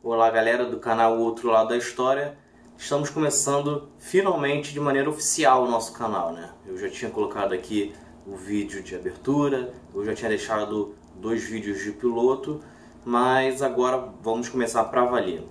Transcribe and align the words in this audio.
Olá 0.00 0.30
galera 0.30 0.64
do 0.64 0.78
canal 0.78 1.18
Outro 1.18 1.48
Lado 1.50 1.70
da 1.70 1.76
História. 1.76 2.38
Estamos 2.78 3.10
começando 3.10 3.88
finalmente 3.98 4.72
de 4.72 4.78
maneira 4.78 5.10
oficial 5.10 5.64
o 5.64 5.68
nosso 5.68 5.92
canal, 5.92 6.32
né? 6.32 6.50
Eu 6.64 6.78
já 6.78 6.88
tinha 6.88 7.10
colocado 7.10 7.52
aqui 7.52 7.92
o 8.24 8.36
vídeo 8.36 8.80
de 8.80 8.94
abertura, 8.94 9.74
eu 9.92 10.04
já 10.04 10.14
tinha 10.14 10.28
deixado 10.28 10.94
dois 11.16 11.42
vídeos 11.42 11.82
de 11.82 11.90
piloto, 11.90 12.60
mas 13.04 13.60
agora 13.60 14.08
vamos 14.22 14.48
começar 14.48 14.84
para 14.84 15.04
valer. 15.04 15.42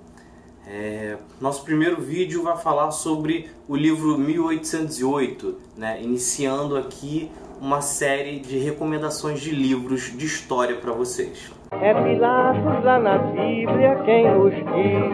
É, 0.66 1.18
nosso 1.42 1.66
primeiro 1.66 2.02
vídeo 2.02 2.42
vai 2.42 2.56
falar 2.56 2.92
sobre 2.92 3.50
o 3.68 3.76
livro 3.76 4.18
1808, 4.18 5.58
né? 5.76 6.02
iniciando 6.02 6.78
aqui 6.78 7.30
uma 7.60 7.82
série 7.82 8.40
de 8.40 8.58
recomendações 8.58 9.42
de 9.42 9.52
livros 9.52 10.18
de 10.18 10.26
história 10.26 10.78
para 10.78 10.94
vocês. 10.94 11.57
É 11.82 11.94
Pilatos 11.94 12.84
lá 12.84 13.00
na 13.00 13.18
Bíblia 13.20 14.02
quem 14.04 14.30
nos 14.32 14.54
diz, 14.54 15.14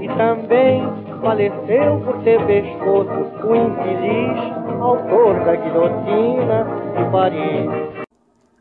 e 0.00 0.08
também 0.16 0.82
faleceu 1.20 2.00
por 2.04 2.22
ter 2.24 2.44
pescoço 2.46 3.46
o 3.46 3.54
infeliz 3.54 4.60
autor 4.80 5.44
da 5.44 5.54
guilhotina 5.54 6.64
de 6.96 7.10
Paris. 7.12 8.06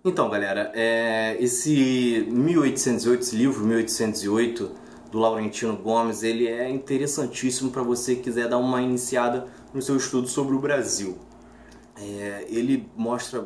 Então, 0.05 0.29
galera, 0.29 0.71
é, 0.76 1.38
esse 1.40 2.27
1808, 2.31 3.21
esse 3.21 3.35
livro 3.35 3.65
1808 3.65 4.71
do 5.12 5.20
Laurentino 5.20 5.76
Gomes, 5.76 6.21
ele 6.23 6.48
é 6.48 6.70
interessantíssimo 6.70 7.71
para 7.71 7.81
você 7.81 8.15
que 8.15 8.23
quiser 8.23 8.48
dar 8.48 8.57
uma 8.57 8.81
iniciada 8.81 9.48
no 9.73 9.81
seu 9.81 9.98
estudo 9.98 10.27
sobre 10.27 10.55
o 10.55 10.59
Brasil. 10.59 11.17
É, 11.98 12.45
ele 12.49 12.88
mostra, 12.95 13.45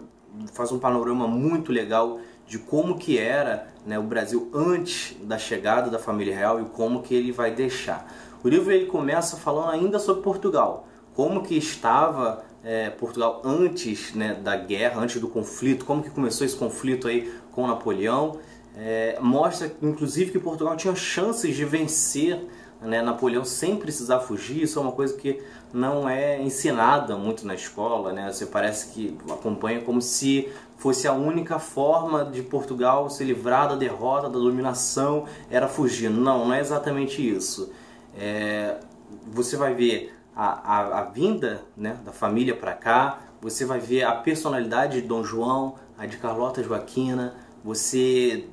faz 0.53 0.71
um 0.71 0.79
panorama 0.79 1.27
muito 1.27 1.71
legal 1.71 2.19
de 2.47 2.57
como 2.57 2.97
que 2.97 3.17
era 3.17 3.67
né, 3.85 3.97
o 3.97 4.03
Brasil 4.03 4.49
antes 4.53 5.15
da 5.21 5.37
chegada 5.37 5.89
da 5.89 5.99
família 5.99 6.35
real 6.35 6.61
e 6.61 6.65
como 6.65 7.01
que 7.01 7.13
ele 7.13 7.31
vai 7.31 7.51
deixar. 7.51 8.11
O 8.43 8.49
livro 8.49 8.71
ele 8.71 8.85
começa 8.85 9.37
falando 9.37 9.71
ainda 9.71 9.99
sobre 9.99 10.21
Portugal, 10.21 10.87
como 11.13 11.43
que 11.43 11.55
estava 11.55 12.43
é, 12.63 12.89
Portugal 12.89 13.41
antes 13.43 14.13
né, 14.13 14.33
da 14.33 14.55
guerra, 14.55 15.01
antes 15.01 15.19
do 15.19 15.27
conflito, 15.27 15.85
como 15.85 16.03
que 16.03 16.09
começou 16.09 16.45
esse 16.45 16.55
conflito 16.55 17.07
aí 17.07 17.33
com 17.51 17.67
Napoleão. 17.67 18.39
É, 18.75 19.17
mostra 19.21 19.71
inclusive 19.81 20.31
que 20.31 20.39
Portugal 20.39 20.75
tinha 20.75 20.95
chances 20.95 21.55
de 21.55 21.63
vencer 21.63 22.39
né, 22.81 23.01
Napoleão 23.01 23.45
sem 23.45 23.77
precisar 23.77 24.19
fugir, 24.19 24.63
isso 24.63 24.77
é 24.77 24.81
uma 24.81 24.91
coisa 24.91 25.15
que 25.15 25.41
não 25.73 26.07
é 26.07 26.41
ensinada 26.41 27.15
muito 27.15 27.47
na 27.47 27.55
escola, 27.55 28.11
né? 28.11 28.31
Você 28.31 28.45
parece 28.45 28.93
que 28.93 29.17
acompanha 29.29 29.81
como 29.81 30.01
se 30.01 30.49
fosse 30.83 31.07
a 31.07 31.13
única 31.13 31.59
forma 31.59 32.25
de 32.25 32.43
Portugal 32.43 33.09
se 33.09 33.23
livrar 33.23 33.69
da 33.69 33.75
derrota, 33.75 34.23
da 34.23 34.37
dominação, 34.37 35.23
era 35.49 35.65
fugir. 35.65 36.09
Não, 36.09 36.47
não 36.47 36.53
é 36.53 36.59
exatamente 36.59 37.25
isso. 37.25 37.71
É, 38.13 38.79
você 39.25 39.55
vai 39.55 39.73
ver 39.73 40.13
a, 40.35 40.45
a, 40.45 40.99
a 40.99 41.03
vinda 41.05 41.63
né, 41.77 41.97
da 42.03 42.11
família 42.11 42.53
para 42.53 42.73
cá, 42.73 43.21
você 43.39 43.63
vai 43.63 43.79
ver 43.79 44.03
a 44.03 44.11
personalidade 44.11 45.01
de 45.01 45.07
Dom 45.07 45.23
João, 45.23 45.75
a 45.97 46.05
de 46.05 46.17
Carlota 46.17 46.61
Joaquina, 46.61 47.33
você 47.63 48.49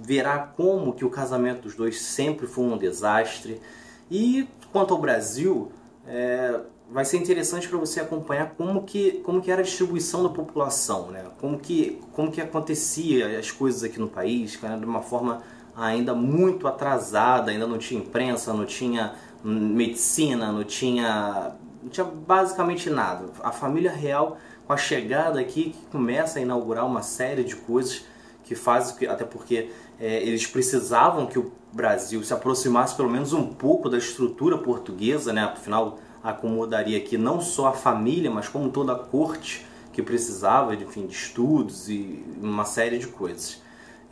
verá 0.00 0.38
como 0.38 0.92
que 0.92 1.04
o 1.04 1.10
casamento 1.10 1.62
dos 1.62 1.74
dois 1.74 2.00
sempre 2.00 2.46
foi 2.46 2.62
um 2.62 2.78
desastre. 2.78 3.60
E 4.08 4.48
quanto 4.70 4.94
ao 4.94 5.00
Brasil, 5.00 5.72
é, 6.06 6.60
vai 6.90 7.04
ser 7.04 7.18
interessante 7.18 7.68
para 7.68 7.78
você 7.78 8.00
acompanhar 8.00 8.54
como 8.56 8.82
que, 8.82 9.22
como 9.24 9.40
que 9.40 9.50
era 9.50 9.60
a 9.60 9.64
distribuição 9.64 10.24
da 10.24 10.28
população, 10.28 11.10
né? 11.10 11.24
como, 11.40 11.58
que, 11.58 12.00
como 12.12 12.32
que 12.32 12.40
acontecia 12.40 13.38
as 13.38 13.50
coisas 13.50 13.84
aqui 13.84 13.98
no 14.00 14.08
país, 14.08 14.58
de 14.58 14.84
uma 14.84 15.00
forma 15.00 15.42
ainda 15.76 16.14
muito 16.14 16.66
atrasada, 16.66 17.52
ainda 17.52 17.66
não 17.66 17.78
tinha 17.78 18.00
imprensa, 18.00 18.52
não 18.52 18.66
tinha 18.66 19.14
medicina, 19.44 20.50
não 20.50 20.64
tinha, 20.64 21.54
não 21.80 21.88
tinha 21.88 22.04
basicamente 22.04 22.90
nada. 22.90 23.26
A 23.40 23.52
família 23.52 23.92
real, 23.92 24.36
com 24.66 24.72
a 24.72 24.76
chegada 24.76 25.40
aqui, 25.40 25.70
que 25.70 25.86
começa 25.92 26.40
a 26.40 26.42
inaugurar 26.42 26.84
uma 26.84 27.02
série 27.02 27.44
de 27.44 27.54
coisas 27.54 28.04
que 28.42 28.56
faz, 28.56 28.96
até 29.08 29.24
porque 29.24 29.70
é, 30.00 30.22
eles 30.24 30.44
precisavam 30.44 31.26
que 31.26 31.38
o 31.38 31.52
Brasil 31.72 32.22
se 32.24 32.34
aproximasse 32.34 32.96
pelo 32.96 33.08
menos 33.08 33.32
um 33.32 33.46
pouco 33.46 33.88
da 33.88 33.96
estrutura 33.96 34.58
portuguesa, 34.58 35.32
né? 35.32 35.44
afinal 35.44 35.98
acomodaria 36.22 36.98
aqui 36.98 37.16
não 37.16 37.40
só 37.40 37.68
a 37.68 37.72
família, 37.72 38.30
mas 38.30 38.48
como 38.48 38.70
toda 38.70 38.92
a 38.92 38.98
corte 38.98 39.66
que 39.92 40.02
precisava 40.02 40.74
enfim, 40.74 41.06
de 41.06 41.14
estudos 41.14 41.88
e 41.88 42.24
uma 42.40 42.64
série 42.64 42.98
de 42.98 43.06
coisas. 43.06 43.62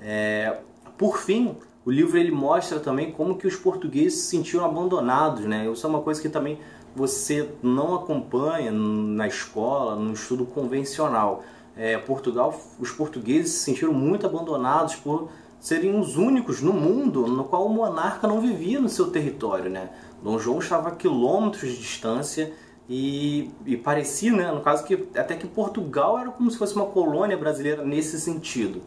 É, 0.01 0.59
por 0.97 1.19
fim, 1.19 1.57
o 1.85 1.91
livro 1.91 2.19
ele 2.19 2.31
mostra 2.31 2.81
também 2.81 3.13
como 3.13 3.37
que 3.37 3.47
os 3.47 3.57
portugueses 3.57 4.21
se 4.21 4.27
sentiram 4.27 4.65
abandonados, 4.65 5.45
né? 5.45 5.71
Isso 5.71 5.87
é 5.87 5.91
uma 5.91 6.03
coisa 6.03 6.21
que 6.21 6.29
também 6.29 6.59
você 6.95 7.49
não 7.63 7.95
acompanha 7.95 8.73
na 8.73 9.27
escola, 9.27 9.95
no 9.97 10.13
estudo 10.13 10.45
convencional. 10.45 11.45
É, 11.77 11.97
Portugal, 11.97 12.59
os 12.81 12.91
portugueses 12.91 13.53
se 13.53 13.59
sentiram 13.61 13.93
muito 13.93 14.27
abandonados 14.27 14.97
por 14.97 15.31
serem 15.61 15.99
os 15.99 16.17
únicos 16.17 16.61
no 16.61 16.73
mundo 16.73 17.27
no 17.27 17.45
qual 17.45 17.67
o 17.67 17.69
monarca 17.69 18.27
não 18.27 18.41
vivia 18.41 18.81
no 18.81 18.89
seu 18.89 19.11
território, 19.11 19.71
né? 19.71 19.91
Dom 20.23 20.39
João 20.39 20.59
estava 20.59 20.89
a 20.89 20.93
quilômetros 20.93 21.71
de 21.71 21.79
distância 21.79 22.53
e, 22.89 23.51
e, 23.67 23.77
parecia, 23.77 24.33
né, 24.33 24.51
no 24.51 24.63
caso, 24.63 24.83
que 24.85 25.09
até 25.15 25.37
que 25.37 25.47
Portugal 25.47 26.19
era 26.19 26.31
como 26.31 26.51
se 26.51 26.57
fosse 26.57 26.75
uma 26.75 26.87
colônia 26.87 27.37
brasileira 27.37 27.85
nesse 27.85 28.19
sentido. 28.19 28.83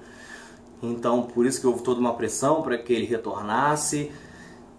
Então, 0.81 1.23
por 1.23 1.45
isso 1.45 1.61
que 1.61 1.67
houve 1.67 1.83
toda 1.83 1.99
uma 1.99 2.15
pressão 2.15 2.63
para 2.63 2.77
que 2.77 2.91
ele 2.91 3.05
retornasse. 3.05 4.11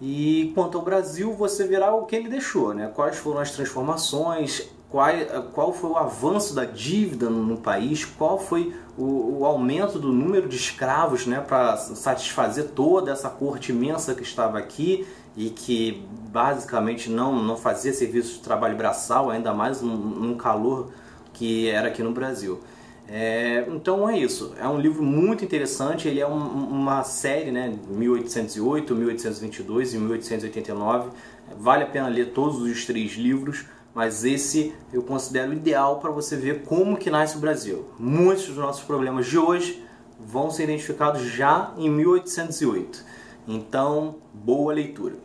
E 0.01 0.51
quanto 0.53 0.77
ao 0.77 0.83
Brasil, 0.83 1.33
você 1.33 1.65
verá 1.65 1.95
o 1.95 2.05
que 2.05 2.15
ele 2.17 2.27
deixou, 2.27 2.73
né? 2.73 2.91
Quais 2.93 3.15
foram 3.15 3.39
as 3.39 3.51
transformações, 3.51 4.69
qual, 4.93 5.09
qual 5.53 5.73
foi 5.73 5.89
o 5.89 5.97
avanço 5.97 6.53
da 6.53 6.65
dívida 6.65 7.27
no 7.27 7.57
país, 7.57 8.05
qual 8.05 8.37
foi 8.37 8.75
o, 8.95 9.39
o 9.39 9.45
aumento 9.45 9.97
do 9.97 10.13
número 10.13 10.47
de 10.47 10.55
escravos 10.55 11.25
né, 11.25 11.39
para 11.39 11.75
satisfazer 11.77 12.65
toda 12.75 13.11
essa 13.11 13.27
corte 13.27 13.71
imensa 13.71 14.13
que 14.13 14.21
estava 14.21 14.59
aqui 14.59 15.03
e 15.35 15.49
que 15.49 16.05
basicamente 16.31 17.09
não, 17.09 17.41
não 17.41 17.57
fazia 17.57 17.91
serviço 17.91 18.33
de 18.33 18.39
trabalho 18.41 18.77
braçal, 18.77 19.31
ainda 19.31 19.51
mais 19.51 19.81
num, 19.81 20.35
calor 20.35 20.91
que 21.33 21.67
era 21.67 21.87
aqui 21.87 22.03
no 22.03 22.11
Brasil. 22.11 22.59
É, 23.07 23.65
então 23.69 24.07
é 24.07 24.15
isso, 24.15 24.53
é 24.61 24.67
um 24.67 24.79
livro 24.79 25.01
muito 25.01 25.43
interessante, 25.43 26.07
ele 26.07 26.19
é 26.19 26.27
um, 26.27 26.37
uma 26.37 27.03
série, 27.03 27.51
né, 27.51 27.75
1808, 27.89 28.93
1822 28.93 29.95
e 29.95 29.97
1889, 29.97 31.09
vale 31.57 31.83
a 31.83 31.87
pena 31.87 32.07
ler 32.07 32.27
todos 32.27 32.61
os 32.61 32.85
três 32.85 33.13
livros, 33.13 33.65
mas 33.93 34.23
esse 34.23 34.73
eu 34.91 35.03
considero 35.03 35.53
ideal 35.53 35.99
para 35.99 36.11
você 36.11 36.35
ver 36.35 36.63
como 36.63 36.97
que 36.97 37.09
nasce 37.09 37.37
o 37.37 37.39
Brasil. 37.39 37.85
Muitos 37.99 38.47
dos 38.47 38.57
nossos 38.57 38.83
problemas 38.83 39.27
de 39.27 39.37
hoje 39.37 39.83
vão 40.19 40.49
ser 40.49 40.63
identificados 40.63 41.21
já 41.21 41.73
em 41.77 41.89
1808. 41.89 43.03
Então, 43.47 44.15
boa 44.33 44.73
leitura. 44.73 45.15